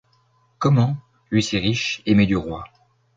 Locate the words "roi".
2.35-2.63